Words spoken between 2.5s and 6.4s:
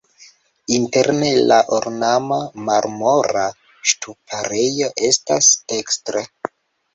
marmora ŝtuparejo estas dekstre.